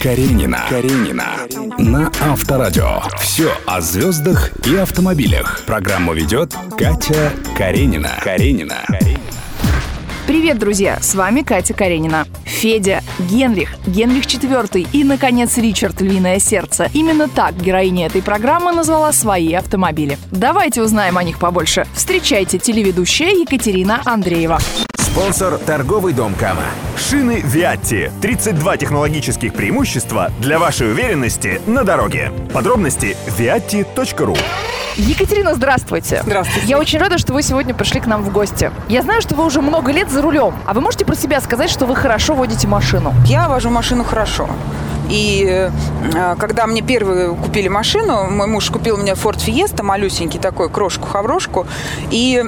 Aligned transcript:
Каренина. 0.00 0.66
Каренина. 0.68 1.26
На 1.78 2.10
Авторадио. 2.20 3.00
Все 3.18 3.50
о 3.66 3.80
звездах 3.80 4.52
и 4.66 4.76
автомобилях. 4.76 5.62
Программу 5.66 6.14
ведет 6.14 6.54
Катя 6.78 7.32
Каренина. 7.56 8.10
Каренина. 8.22 8.84
Привет, 10.26 10.58
друзья! 10.58 10.98
С 11.00 11.14
вами 11.14 11.42
Катя 11.42 11.74
Каренина. 11.74 12.26
Федя, 12.44 13.02
Генрих, 13.18 13.76
Генрих 13.86 14.24
IV 14.24 14.88
и, 14.92 15.04
наконец, 15.04 15.58
Ричард 15.58 16.00
«Львиное 16.00 16.38
сердце». 16.38 16.88
Именно 16.94 17.28
так 17.28 17.56
героиня 17.56 18.06
этой 18.06 18.22
программы 18.22 18.72
назвала 18.72 19.12
свои 19.12 19.52
автомобили. 19.52 20.18
Давайте 20.30 20.82
узнаем 20.82 21.18
о 21.18 21.24
них 21.24 21.38
побольше. 21.38 21.86
Встречайте 21.94 22.58
телеведущая 22.58 23.30
Екатерина 23.30 24.00
Андреева. 24.04 24.60
Спонсор– 25.14 25.58
торговый 25.66 26.12
дом 26.12 26.34
Кама. 26.34 26.64
Шины 26.96 27.40
Виатти. 27.44 28.10
32 28.20 28.78
технологических 28.78 29.54
преимущества 29.54 30.32
для 30.40 30.58
вашей 30.58 30.90
уверенности 30.90 31.60
на 31.68 31.84
дороге. 31.84 32.32
Подробности– 32.52 33.16
viatti.ru 33.38 34.36
Екатерина, 34.96 35.54
здравствуйте. 35.54 36.20
Здравствуйте. 36.24 36.66
Я 36.66 36.80
очень 36.80 36.98
рада, 36.98 37.18
что 37.18 37.32
вы 37.32 37.42
сегодня 37.42 37.74
пришли 37.74 38.00
к 38.00 38.06
нам 38.06 38.24
в 38.24 38.32
гости. 38.32 38.72
Я 38.88 39.02
знаю, 39.02 39.22
что 39.22 39.36
вы 39.36 39.44
уже 39.44 39.60
много 39.60 39.92
лет 39.92 40.10
за 40.10 40.20
рулем. 40.20 40.56
А 40.66 40.74
вы 40.74 40.80
можете 40.80 41.04
про 41.04 41.14
себя 41.14 41.40
сказать, 41.40 41.70
что 41.70 41.86
вы 41.86 41.94
хорошо 41.94 42.34
водите 42.34 42.66
машину? 42.66 43.14
Я 43.24 43.48
вожу 43.48 43.70
машину 43.70 44.02
хорошо. 44.02 44.48
И 45.10 45.46
э, 45.48 46.36
когда 46.38 46.66
мне 46.66 46.82
первые 46.82 47.34
купили 47.34 47.68
машину, 47.68 48.30
мой 48.30 48.46
муж 48.46 48.70
купил 48.70 48.96
мне 48.96 49.12
Ford 49.12 49.36
Fiesta, 49.36 49.82
малюсенький 49.82 50.40
такой, 50.40 50.68
крошку-хаврошку. 50.70 51.66
И, 52.10 52.42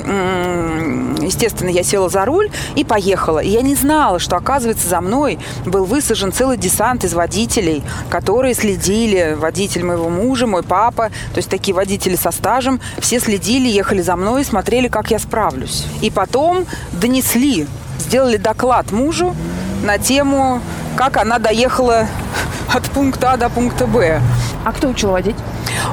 естественно, 1.20 1.68
я 1.68 1.82
села 1.82 2.08
за 2.08 2.24
руль 2.24 2.50
и 2.74 2.84
поехала. 2.84 3.40
И 3.40 3.48
я 3.48 3.62
не 3.62 3.74
знала, 3.74 4.18
что, 4.18 4.36
оказывается, 4.36 4.88
за 4.88 5.00
мной 5.00 5.38
был 5.64 5.84
высажен 5.84 6.32
целый 6.32 6.56
десант 6.56 7.04
из 7.04 7.14
водителей, 7.14 7.82
которые 8.08 8.54
следили. 8.54 9.36
Водитель 9.38 9.84
моего 9.84 10.08
мужа, 10.08 10.46
мой 10.46 10.62
папа, 10.62 11.10
то 11.32 11.38
есть 11.38 11.48
такие 11.48 11.74
водители 11.74 12.16
со 12.16 12.30
стажем. 12.30 12.80
Все 12.98 13.20
следили, 13.20 13.68
ехали 13.68 14.02
за 14.02 14.16
мной, 14.16 14.44
смотрели, 14.44 14.88
как 14.88 15.10
я 15.10 15.18
справлюсь. 15.18 15.86
И 16.00 16.10
потом 16.10 16.66
донесли, 16.92 17.66
сделали 17.98 18.36
доклад 18.36 18.92
мужу 18.92 19.34
на 19.84 19.98
тему, 19.98 20.60
как 20.96 21.18
она 21.18 21.38
доехала 21.38 22.08
от 22.74 22.84
пункта 22.90 23.32
А 23.32 23.36
до 23.36 23.48
пункта 23.48 23.86
Б. 23.86 24.20
А 24.64 24.72
кто 24.72 24.88
учил 24.88 25.10
водить? 25.10 25.36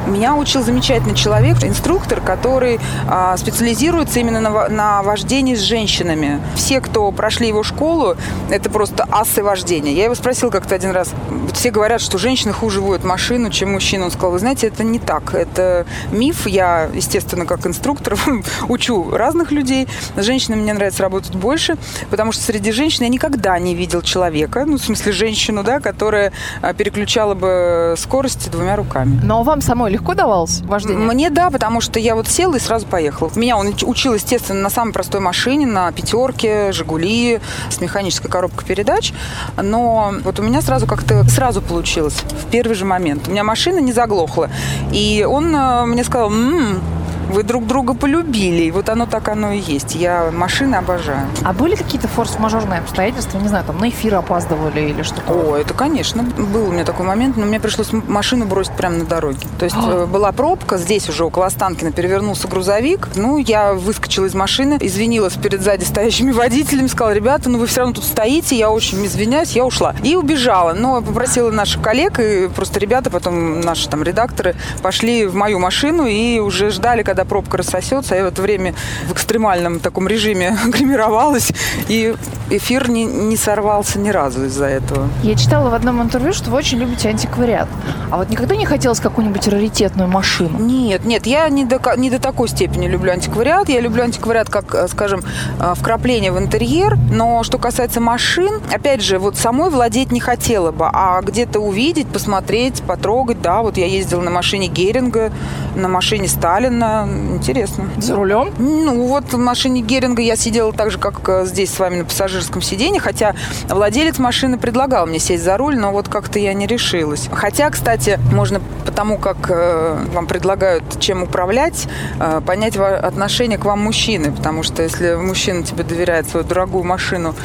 Меня 0.08 0.36
учил 0.36 0.64
замечательный 0.64 1.16
человек, 1.16 1.64
инструктор, 1.64 2.22
который 2.22 2.80
а, 3.08 3.38
специализируется 3.38 4.20
именно 4.20 4.40
на, 4.42 4.70
на 4.70 5.04
вождении 5.04 5.56
с 5.56 5.60
женщинами. 5.60 6.42
Все, 6.56 6.82
кто 6.82 7.12
прошли 7.12 7.48
его 7.48 7.64
школу, 7.64 8.16
это 8.50 8.70
просто 8.70 9.06
асы 9.12 9.44
вождения. 9.44 9.94
Я 9.94 10.06
его 10.06 10.16
спросила 10.16 10.50
как-то 10.50 10.76
один 10.76 10.92
раз. 10.92 11.12
Все 11.54 11.70
говорят, 11.70 12.02
что 12.02 12.18
женщины 12.18 12.54
хуже 12.54 12.82
водят 12.82 13.04
машину, 13.04 13.50
чем 13.50 13.74
мужчины. 13.74 14.06
Он 14.06 14.12
сказал, 14.12 14.32
вы 14.32 14.40
знаете, 14.40 14.68
это 14.68 14.84
не 14.84 15.00
так. 15.00 15.34
Это 15.34 15.86
миф. 16.12 16.48
Я, 16.48 16.90
естественно, 16.94 17.46
как 17.46 17.66
инструктор 17.68 18.18
учу 18.68 19.12
разных 19.12 19.52
людей. 19.52 19.88
С 20.16 20.24
женщинами 20.24 20.62
мне 20.62 20.74
нравится 20.74 21.04
работать 21.04 21.36
больше, 21.36 21.78
потому 22.10 22.32
что 22.32 22.44
среди 22.44 22.72
женщин 22.72 23.04
я 23.04 23.10
никогда 23.10 23.58
не 23.60 23.76
видел 23.76 24.02
человека, 24.02 24.66
ну, 24.66 24.78
смысле, 24.96 25.12
женщину, 25.14 25.64
да, 25.64 25.80
которая 25.80 26.32
а, 26.62 26.74
переключала 26.74 27.34
бы 27.34 27.96
скорость 27.98 28.50
двумя 28.52 28.76
руками. 28.76 29.20
Но 29.24 29.44
вам 29.44 29.62
самой 29.62 29.92
легко 29.92 30.14
давалось 30.14 30.62
вождение? 30.62 30.98
Мне 31.06 31.30
да, 31.30 31.50
потому 31.50 31.82
что 31.82 32.00
я 32.00 32.16
вот 32.16 32.28
села 32.28 32.56
и 32.56 32.60
сразу 32.60 32.86
поехала. 32.86 33.32
Меня 33.36 33.58
он 33.58 33.68
уч- 33.70 33.86
учил, 33.86 34.14
естественно, 34.14 34.62
на 34.62 34.70
самой 34.70 34.94
простой 34.94 35.20
машине, 35.22 35.66
на 35.66 35.92
пятерке, 35.92 36.72
Жигули, 36.72 37.40
с 37.70 37.80
механической 37.82 38.30
коробкой 38.30 38.66
передач. 38.68 39.14
Но 39.62 40.14
вот 40.24 40.40
у 40.40 40.44
меня 40.44 40.62
сразу 40.62 40.88
как-то 40.88 41.24
сразу 41.26 41.62
получилось, 41.62 42.16
в 42.16 42.50
первый 42.52 42.74
же 42.76 42.86
момент. 42.86 43.28
У 43.28 43.32
меня 43.32 43.44
машина 43.44 43.80
не 43.80 43.94
заглохла. 43.94 44.50
И 44.92 45.26
он 45.30 45.56
э, 45.56 45.86
мне 45.86 46.04
сказал, 46.04 46.32
«М, 46.32 46.80
вы 47.30 47.44
друг 47.44 47.66
друга 47.68 47.94
полюбили. 47.94 48.64
И 48.64 48.72
вот 48.72 48.90
оно 48.90 49.06
так 49.06 49.30
оно 49.30 49.52
и 49.52 49.60
есть. 49.60 49.96
Я 49.96 50.32
машины 50.32 50.76
обожаю. 50.76 51.28
А 51.44 51.54
были 51.54 51.76
какие-то 51.76 52.08
форс-мажорные 52.08 52.80
обстоятельства? 52.80 53.40
Не 53.40 53.48
знаю, 53.48 53.66
там 53.66 53.78
на 53.78 53.90
эфир 53.90 54.16
опаздывали 54.16 54.82
или 54.82 55.04
что-то? 55.04 55.32
О, 55.32 55.56
это, 55.56 55.74
конечно, 55.74 56.24
был 56.24 56.70
у 56.70 56.72
меня 56.72 56.86
такой 56.86 57.06
момент, 57.06 57.38
но 57.38 57.46
мне 57.46 57.60
пришлось 57.60 57.92
машину 57.92 58.46
бросить 58.46 58.74
прямо 58.74 58.98
на 58.98 59.06
дороге. 59.06 59.48
То 59.60 59.66
есть 59.66 59.78
э, 59.78 60.06
была 60.06 60.32
пробка, 60.32 60.78
здесь 60.78 61.10
уже 61.10 61.26
около 61.26 61.46
Останкина 61.46 61.92
перевернулся 61.92 62.48
грузовик. 62.48 63.10
Ну, 63.16 63.38
я 63.38 63.74
выскочила 63.74 64.26
из 64.26 64.34
машины, 64.34 64.78
извинилась 64.80 65.34
перед 65.34 65.62
сзади 65.62 65.84
стоящими 65.84 66.32
водителями, 66.44 66.88
сказала, 66.88 67.14
ребята, 67.14 67.50
ну 67.50 67.60
вы 67.60 67.68
все 67.68 67.82
равно 67.82 67.96
тут 67.96 68.06
стоите, 68.06 68.56
я 68.56 68.72
очень 68.72 69.06
извиняюсь, 69.06 69.52
я 69.52 69.66
ушла. 69.66 69.96
И 70.04 70.16
убежала. 70.16 70.74
Но 70.74 71.02
попросила 71.02 71.52
наших 71.52 71.82
коллег, 71.82 72.20
и 72.20 72.48
просто 72.48 72.80
ребята, 72.80 73.10
потом 73.10 73.62
наши 73.62 73.88
там 73.88 74.04
редакторы, 74.04 74.56
пошли 74.82 75.26
в 75.26 75.36
мою 75.36 75.60
машину 75.60 76.08
и 76.08 76.40
уже 76.40 76.72
ждали, 76.72 77.04
когда 77.04 77.13
пробка 77.26 77.58
рассосется. 77.58 78.16
Я 78.16 78.24
в 78.24 78.28
это 78.28 78.42
время 78.42 78.74
в 79.08 79.14
экстремальном 79.14 79.80
таком 79.80 80.08
режиме 80.08 80.58
гримировалась, 80.66 81.52
и 81.88 82.16
эфир 82.50 82.90
не, 82.90 83.06
не 83.06 83.38
сорвался 83.38 84.00
ни 84.00 84.10
разу 84.10 84.46
из-за 84.46 84.66
этого. 84.66 85.10
Я 85.24 85.36
читала 85.36 85.70
в 85.70 85.74
одном 85.74 86.02
интервью, 86.02 86.34
что 86.34 86.50
вы 86.50 86.58
очень 86.58 86.80
любите 86.80 87.10
антиквариат. 87.10 87.68
А 88.12 88.18
вот 88.18 88.30
никогда 88.30 88.56
не 88.56 88.66
хотелось 88.66 89.00
какую-нибудь 89.00 89.48
раритетную 89.48 90.10
машину? 90.10 90.60
Нет, 90.60 91.06
нет, 91.06 91.26
я 91.26 91.48
не 91.50 91.66
до, 91.66 91.80
не 91.98 92.10
до 92.10 92.20
такой 92.20 92.48
степени 92.48 92.88
люблю 92.88 93.12
антиквариат. 93.12 93.70
Я 93.70 93.82
люблю 93.82 94.04
антиквариат 94.04 94.50
как, 94.50 94.74
э, 94.76 94.88
скажем, 94.88 95.22
э, 95.60 95.74
вкрапление 95.76 96.32
в 96.32 96.38
интерьер. 96.38 96.98
Но 97.12 97.44
что 97.44 97.58
касается 97.58 98.00
машин, 98.00 98.62
опять 98.72 99.02
же, 99.02 99.20
вот 99.20 99.38
самой 99.38 99.70
владеть 99.70 100.12
не 100.12 100.20
хотела 100.20 100.72
бы, 100.72 100.88
а 100.92 101.22
где-то 101.22 101.60
увидеть, 101.60 102.08
посмотреть, 102.08 102.82
потрогать. 102.84 103.42
Да, 103.42 103.62
вот 103.62 103.78
я 103.78 103.86
ездила 103.86 104.22
на 104.22 104.32
машине 104.32 104.68
Геринга, 104.68 105.32
на 105.76 105.88
машине 105.88 106.28
Сталина. 106.28 107.03
Интересно. 107.06 107.90
За 107.98 108.16
рулем? 108.16 108.52
Ну, 108.58 109.08
вот 109.08 109.34
в 109.34 109.38
машине 109.38 109.82
Геринга 109.82 110.22
я 110.22 110.36
сидела 110.36 110.72
так 110.74 110.92
же, 110.92 110.98
как 110.98 111.28
э, 111.28 111.46
здесь 111.46 111.74
с 111.74 111.80
вами 111.80 111.98
на 111.98 112.06
пассажирском 112.06 112.62
сиденье, 112.62 113.00
хотя 113.00 113.36
владелец 113.70 114.20
машины 114.20 114.58
предлагал 114.58 115.06
мне 115.06 115.20
сесть 115.20 115.44
за 115.44 115.58
руль, 115.58 115.78
но 115.78 115.92
вот 115.92 116.08
как-то 116.08 116.40
я 116.40 116.54
не 116.54 116.68
решилась. 116.68 117.30
Хотя, 117.32 117.70
кстати, 117.70 118.20
можно 118.32 118.62
потому, 118.86 119.18
как 119.18 119.50
э, 119.50 120.06
вам 120.14 120.28
предлагают 120.28 121.00
чем 121.00 121.24
управлять, 121.24 121.88
э, 122.20 122.42
понять 122.46 122.78
отношение 122.78 123.58
к 123.58 123.66
вам 123.66 123.80
мужчины, 123.80 124.32
потому 124.32 124.64
что 124.64 124.84
если 124.84 125.16
мужчина 125.16 125.64
тебе 125.64 125.84
доверяет 125.84 126.30
свою 126.30 126.46
дорогую 126.46 126.84
машину 126.84 127.36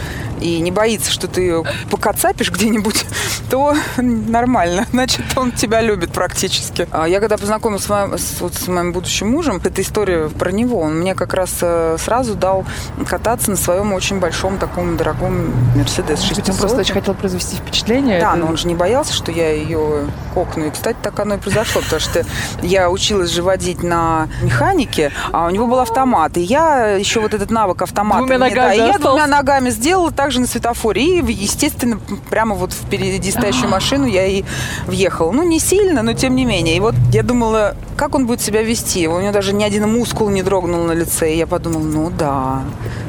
и 0.41 0.61
не 0.61 0.71
боится, 0.71 1.11
что 1.11 1.27
ты 1.27 1.41
ее 1.41 1.65
покацапишь 1.91 2.51
где-нибудь, 2.51 3.05
то 3.51 3.75
нормально. 3.97 4.87
Значит, 4.93 5.25
он 5.37 5.53
тебя 5.53 5.81
любит 5.81 6.13
практически. 6.13 6.89
А 6.91 7.07
Я 7.07 7.21
когда 7.21 7.37
познакомилась 7.37 7.85
с 7.85 7.89
моим, 7.89 8.19
с, 8.19 8.41
вот 8.41 8.55
с 8.55 8.69
моим 8.69 8.93
будущим 8.93 9.31
мужем, 9.31 9.61
эта 9.63 9.83
история 9.83 10.29
про 10.29 10.51
него. 10.51 10.81
Он 10.81 10.99
мне 11.01 11.15
как 11.15 11.35
раз 11.35 11.57
э, 11.63 11.97
сразу 11.99 12.35
дал 12.35 12.65
кататься 13.07 13.51
на 13.51 13.57
своем 13.57 13.93
очень 13.93 14.19
большом 14.21 14.59
таком 14.59 14.97
дорогом 14.97 15.53
Мерседес 15.77 16.21
Может 16.21 16.37
быть, 16.37 16.47
600. 16.47 16.55
он 16.55 16.61
просто 16.61 16.79
очень 16.79 16.95
хотел 16.95 17.15
произвести 17.15 17.57
впечатление? 17.57 18.21
Да, 18.21 18.31
Это- 18.31 18.39
но 18.39 18.47
он 18.47 18.57
же 18.57 18.67
не 18.69 18.75
боялся, 18.75 19.13
что 19.13 19.33
я 19.33 19.51
ее 19.53 20.07
кокну. 20.35 20.67
И, 20.67 20.71
кстати, 20.71 20.97
так 21.03 21.19
оно 21.21 21.35
и 21.35 21.39
произошло, 21.39 21.81
потому 21.83 22.01
что 22.01 22.25
я 22.63 22.91
училась 22.91 23.31
же 23.31 23.43
водить 23.43 23.83
на 23.83 24.29
механике, 24.43 25.13
а 25.33 25.47
у 25.47 25.51
него 25.51 25.67
был 25.67 25.79
автомат. 25.81 26.37
И 26.37 26.41
я 26.41 26.89
еще 26.97 27.21
вот 27.21 27.35
этот 27.35 27.51
навык 27.51 27.83
автомата... 27.83 28.19
Двумя 28.19 28.39
мне- 28.39 28.55
да, 28.55 28.63
ногами 28.63 28.75
и 28.75 28.79
я 28.79 28.85
остался. 28.91 29.09
двумя 29.09 29.27
ногами 29.27 29.71
сделала 29.71 30.11
так 30.11 30.31
же 30.33 30.41
на 30.41 30.47
светофоре. 30.47 31.03
И, 31.21 31.33
естественно, 31.33 31.99
прямо 32.31 32.55
вот 32.55 32.73
впереди 32.73 33.31
стоящую 33.39 33.71
машину 33.71 34.07
я 34.07 34.27
и 34.27 34.45
въехала. 34.87 35.33
Ну, 35.33 35.43
не 35.43 35.61
сильно, 35.61 36.03
но 36.03 36.13
тем 36.13 36.35
не 36.35 36.45
менее. 36.45 36.77
И 36.77 36.81
вот 36.81 36.95
я 37.13 37.23
думала, 37.23 37.75
как 37.97 38.15
он 38.15 38.27
будет 38.27 38.41
себя 38.41 38.63
вести. 38.63 39.09
У 39.09 39.21
него 39.21 39.33
даже 39.33 39.53
ни 39.53 39.65
один 39.65 39.89
мускул 39.89 40.29
не 40.31 40.43
дрогнул 40.43 40.85
на 40.85 40.93
лице. 40.93 41.35
И 41.35 41.37
я 41.37 41.47
подумала, 41.47 41.83
ну 41.83 42.11
да, 42.11 42.63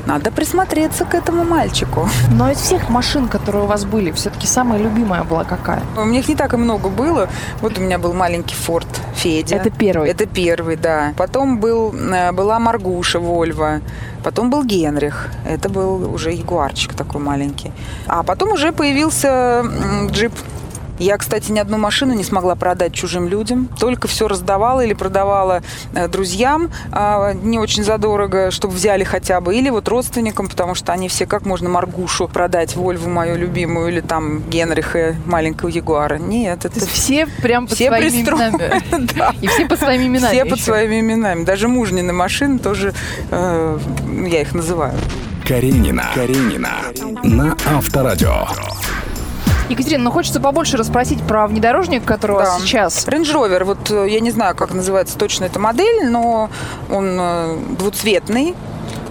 надо 0.05 0.31
присмотреться 0.31 1.05
к 1.05 1.13
этому 1.13 1.43
мальчику. 1.43 2.09
Но 2.31 2.49
из 2.51 2.57
всех 2.57 2.89
машин, 2.89 3.27
которые 3.27 3.63
у 3.63 3.67
вас 3.67 3.85
были, 3.85 4.11
все-таки 4.11 4.47
самая 4.47 4.79
любимая 4.79 5.23
была 5.23 5.43
какая? 5.43 5.81
У 5.97 6.05
меня 6.05 6.19
их 6.19 6.29
не 6.29 6.35
так 6.35 6.53
и 6.53 6.57
много 6.57 6.89
было. 6.89 7.29
Вот 7.61 7.77
у 7.77 7.81
меня 7.81 7.97
был 7.97 8.13
маленький 8.13 8.55
Форд 8.55 8.87
Федя. 9.15 9.57
Это 9.57 9.69
первый? 9.69 10.09
Это 10.09 10.25
первый, 10.25 10.75
да. 10.75 11.13
Потом 11.17 11.59
был, 11.59 11.93
э, 11.93 12.31
была 12.31 12.59
Маргуша 12.59 13.19
Вольва. 13.19 13.81
Потом 14.23 14.49
был 14.49 14.63
Генрих. 14.63 15.29
Это 15.45 15.69
был 15.69 16.13
уже 16.13 16.31
ягуарчик 16.31 16.93
такой 16.93 17.21
маленький. 17.21 17.71
А 18.07 18.23
потом 18.23 18.51
уже 18.51 18.71
появился 18.71 19.63
джип 20.11 20.33
Я, 20.99 21.17
кстати, 21.17 21.51
ни 21.51 21.59
одну 21.59 21.77
машину 21.77 22.13
не 22.13 22.23
смогла 22.23 22.55
продать 22.55 22.93
чужим 22.93 23.27
людям. 23.27 23.69
Только 23.79 24.07
все 24.07 24.27
раздавала 24.27 24.81
или 24.81 24.93
продавала 24.93 25.63
э, 25.93 26.07
друзьям 26.07 26.69
э, 26.91 27.33
не 27.41 27.57
очень 27.57 27.83
задорого, 27.83 28.51
чтобы 28.51 28.73
взяли 28.73 29.03
хотя 29.03 29.41
бы. 29.41 29.55
Или 29.55 29.69
вот 29.69 29.87
родственникам, 29.87 30.47
потому 30.49 30.75
что 30.75 30.91
они 30.91 31.07
все, 31.07 31.25
как 31.25 31.45
можно 31.45 31.69
Маргушу 31.69 32.27
продать, 32.27 32.75
Вольву 32.75 33.09
мою 33.09 33.37
любимую, 33.37 33.89
или 33.89 34.01
там 34.01 34.41
Генриха, 34.49 35.15
маленького 35.25 35.69
Ягуара. 35.69 36.17
Нет, 36.17 36.65
это 36.65 36.79
все 36.81 37.25
прям 37.41 37.67
под 37.67 37.75
все 37.75 37.87
своими 37.87 38.09
пристроены. 38.09 38.55
именами. 38.55 39.09
Да. 39.15 39.33
И 39.41 39.47
все 39.47 39.65
под 39.65 39.79
своими 39.79 40.05
именами. 40.07 40.31
Все 40.33 40.45
под 40.45 40.57
еще. 40.57 40.65
своими 40.65 40.99
именами. 40.99 41.43
Даже 41.43 41.67
мужнины 41.67 42.13
машины 42.13 42.59
тоже, 42.59 42.93
э, 43.31 43.79
я 44.27 44.41
их 44.41 44.53
называю. 44.53 44.93
Каренина. 45.47 46.05
Каренина. 46.13 46.69
На 47.23 47.55
Авторадио. 47.65 48.47
Екатерина, 49.69 50.05
ну 50.05 50.11
хочется 50.11 50.39
побольше 50.39 50.77
расспросить 50.77 51.21
про 51.21 51.47
внедорожник, 51.47 52.03
который 52.03 52.31
у 52.31 52.35
вас 52.35 52.59
сейчас. 52.61 53.07
Range 53.07 53.21
Rover, 53.21 53.63
вот 53.63 53.91
э, 53.91 54.09
я 54.09 54.19
не 54.19 54.31
знаю, 54.31 54.55
как 54.55 54.73
называется 54.73 55.17
точно 55.17 55.45
эта 55.45 55.59
модель, 55.59 56.09
но 56.09 56.49
он 56.89 57.17
э, 57.19 57.57
двуцветный, 57.77 58.55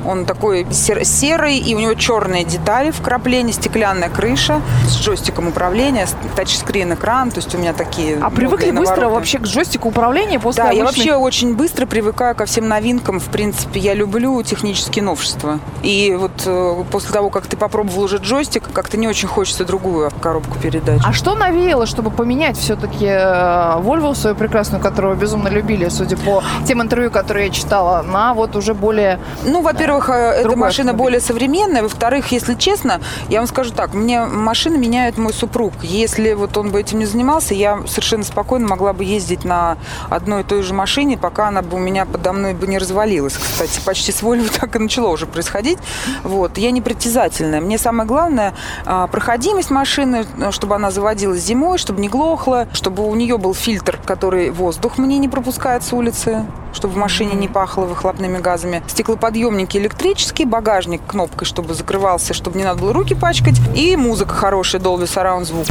он 0.07 0.25
такой 0.25 0.67
серый, 0.71 1.59
и 1.59 1.75
у 1.75 1.79
него 1.79 1.95
черные 1.95 2.45
детали 2.45 2.91
вкрапления, 2.91 3.53
стеклянная 3.53 4.09
крыша 4.09 4.61
с 4.87 4.97
джойстиком 4.97 5.49
управления, 5.49 6.07
тачскрин 6.37 6.95
экран, 6.95 7.31
то 7.31 7.39
есть 7.39 7.55
у 7.55 7.59
меня 7.59 7.73
такие... 7.73 8.19
А 8.21 8.31
привыкли 8.31 8.71
быстро 8.71 9.09
вообще 9.09 9.39
к 9.39 9.43
джойстику 9.43 9.89
управления 9.89 10.39
после 10.39 10.63
Да, 10.63 10.71
обычных... 10.71 11.05
я 11.05 11.13
вообще 11.13 11.15
очень 11.15 11.55
быстро 11.55 11.87
привыкаю 11.87 12.35
ко 12.35 12.45
всем 12.47 12.69
новинкам. 12.69 13.21
В 13.21 13.27
принципе, 13.27 13.81
я 13.81 13.95
люблю 13.95 14.43
технические 14.43 15.05
новшества. 15.05 15.59
И 15.83 16.17
вот 16.19 16.43
э, 16.47 16.85
после 16.91 17.13
того, 17.13 17.31
как 17.31 17.47
ты 17.47 17.57
попробовал 17.57 18.05
уже 18.05 18.19
джойстик, 18.19 18.65
как-то 18.73 18.97
не 18.97 19.09
очень 19.09 19.29
хочется 19.29 19.65
другую 19.65 20.11
коробку 20.21 20.59
передач. 20.59 21.01
А 21.05 21.13
что 21.13 21.35
навеяло, 21.35 21.87
чтобы 21.87 22.11
поменять 22.11 22.57
все-таки 22.57 23.07
э, 23.07 23.81
Volvo 23.81 24.15
свою 24.15 24.37
прекрасную, 24.37 24.83
которую 24.83 25.17
безумно 25.17 25.49
любили, 25.49 25.89
судя 25.89 26.17
по 26.17 26.43
тем 26.67 26.83
интервью, 26.83 27.11
которые 27.11 27.47
я 27.47 27.53
читала, 27.53 28.03
на 28.03 28.35
вот 28.35 28.57
уже 28.57 28.75
более... 28.75 29.19
Ну, 29.45 29.63
во-первых, 29.63 29.88
во-первых, 29.89 30.11
э, 30.11 30.41
эта 30.41 30.57
машина 30.57 30.91
автомобиль. 30.91 30.99
более 30.99 31.21
современная. 31.21 31.83
Во-вторых, 31.83 32.31
если 32.33 32.55
честно, 32.55 33.01
я 33.29 33.39
вам 33.39 33.47
скажу 33.47 33.73
так, 33.73 33.95
мне 33.95 34.25
машины 34.25 34.77
меняет 34.79 35.19
мой 35.19 35.33
супруг. 35.33 35.73
Если 35.83 36.35
вот 36.35 36.57
он 36.57 36.71
бы 36.71 36.81
этим 36.81 36.99
не 36.99 37.07
занимался, 37.07 37.55
я 37.55 37.81
совершенно 37.87 38.25
спокойно 38.25 38.69
могла 38.69 38.93
бы 38.93 39.05
ездить 39.05 39.45
на 39.45 39.79
одной 40.11 40.43
и 40.43 40.45
той 40.45 40.63
же 40.63 40.75
машине, 40.75 41.17
пока 41.17 41.49
она 41.49 41.63
бы 41.63 41.77
у 41.77 41.81
меня 41.81 42.05
подо 42.05 42.33
мной 42.33 42.55
бы 42.55 42.67
не 42.67 42.79
развалилась. 42.79 43.35
Кстати, 43.35 43.81
почти 43.85 44.13
с 44.13 44.23
Volvo 44.23 44.51
так 44.61 44.77
и 44.77 44.79
начало 44.79 45.09
уже 45.09 45.27
происходить. 45.27 45.79
Вот. 46.23 46.59
Я 46.59 46.71
не 46.71 46.83
притязательная. 46.83 47.61
Мне 47.61 47.79
самое 47.79 48.07
главное 48.07 48.55
а, 48.85 49.07
проходимость 49.07 49.71
машины, 49.71 50.27
чтобы 50.51 50.75
она 50.75 50.91
заводилась 50.91 51.41
зимой, 51.41 51.79
чтобы 51.79 52.01
не 52.01 52.09
глохла, 52.09 52.69
чтобы 52.73 53.09
у 53.09 53.15
нее 53.15 53.39
был 53.39 53.55
фильтр, 53.55 53.99
который 54.05 54.51
воздух 54.51 54.99
мне 54.99 55.19
не 55.19 55.29
пропускает 55.29 55.83
с 55.83 55.93
улицы, 55.93 56.45
чтобы 56.73 56.95
в 56.95 56.97
машине 56.97 57.35
не 57.35 57.49
пахло 57.49 57.83
выхлопными 57.85 58.39
газами. 58.39 58.83
Стеклоподъемники 58.87 59.77
электрический, 59.77 60.45
багажник 60.45 61.01
кнопкой, 61.07 61.47
чтобы 61.47 61.75
закрывался, 61.75 62.35
чтобы 62.35 62.59
не 62.59 62.65
надо 62.65 62.81
было 62.81 62.93
руки 62.93 63.15
пачкать, 63.15 63.57
и 63.75 63.97
музыка 63.97 64.35
хорошая, 64.35 64.81
Dolby 64.81 65.05
Surround 65.05 65.45
звук. 65.45 65.67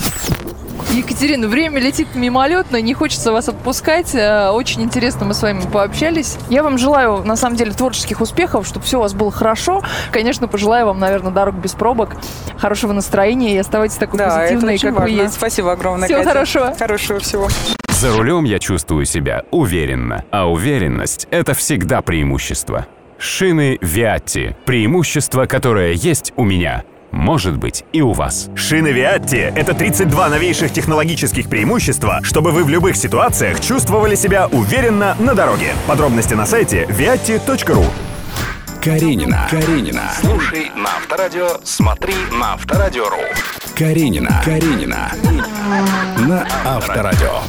Екатерина, 0.91 1.47
время 1.47 1.79
летит 1.79 2.15
мимолетно, 2.15 2.81
не 2.81 2.93
хочется 2.93 3.31
вас 3.31 3.49
отпускать. 3.49 4.15
Э, 4.15 4.49
очень 4.49 4.81
интересно 4.81 5.25
мы 5.25 5.33
с 5.33 5.41
вами 5.41 5.61
пообщались. 5.71 6.37
Я 6.49 6.63
вам 6.63 6.77
желаю, 6.77 7.23
на 7.23 7.35
самом 7.35 7.55
деле, 7.55 7.71
творческих 7.71 8.21
успехов, 8.21 8.65
чтобы 8.65 8.85
все 8.85 8.97
у 8.97 9.01
вас 9.01 9.13
было 9.13 9.31
хорошо. 9.31 9.83
Конечно, 10.11 10.47
пожелаю 10.47 10.87
вам, 10.87 10.99
наверное, 10.99 11.31
дорог 11.31 11.55
без 11.55 11.73
пробок, 11.73 12.15
хорошего 12.57 12.93
настроения 12.93 13.55
и 13.55 13.57
оставайтесь 13.57 13.97
такой 13.97 14.17
да, 14.17 14.37
позитивной, 14.39 14.79
как 14.79 14.93
важно. 14.93 15.03
вы 15.03 15.21
есть. 15.23 15.33
Спасибо 15.35 15.71
огромное, 15.73 16.07
Всего 16.07 16.19
Катя. 16.19 16.29
хорошего. 16.31 16.75
Хорошего 16.77 17.19
всего. 17.19 17.47
За 17.99 18.15
рулем 18.15 18.43
я 18.43 18.59
чувствую 18.59 19.05
себя 19.05 19.41
уверенно, 19.49 20.23
а 20.29 20.47
уверенность– 20.47 21.27
это 21.31 21.55
всегда 21.55 22.03
преимущество. 22.03 22.85
Шины 23.17 23.79
Виатти– 23.81 24.55
преимущество, 24.65 25.47
которое 25.47 25.93
есть 25.93 26.31
у 26.35 26.43
меня– 26.43 26.83
может 27.11 27.57
быть 27.57 27.85
и 27.93 28.01
у 28.01 28.11
вас. 28.11 28.51
Шины 28.55 28.89
Виатти— 28.89 29.37
это 29.55 29.73
32 29.73 30.29
новейших 30.29 30.71
технологических 30.71 31.49
преимущества, 31.49 32.19
чтобы 32.21 32.51
вы 32.51 32.63
в 32.63 32.69
любых 32.69 32.95
ситуациях 32.95 33.59
чувствовали 33.61 34.13
себя 34.13 34.45
уверенно 34.45 35.15
на 35.17 35.33
дороге. 35.33 35.73
Подробности 35.87 36.35
на 36.35 36.45
сайте 36.45 36.83
viatti.ru 36.83 37.83
Каренина. 38.83 39.47
Каренина. 39.49 40.11
Слушай 40.21 40.69
на 40.75 40.97
Авторадио, 40.97 41.47
смотри 41.63 42.13
на 42.39 42.53
Авторадио.ру. 42.53 43.23
Каренина. 43.75 44.43
Каренина. 44.45 45.11
На 46.27 46.47
Авторадио. 46.63 47.41